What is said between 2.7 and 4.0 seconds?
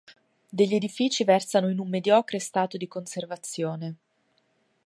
di conservazione.